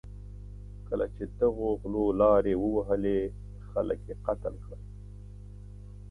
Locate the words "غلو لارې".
1.81-2.53